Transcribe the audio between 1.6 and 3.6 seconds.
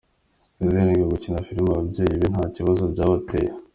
abayeyi be nta kibazo byabateye.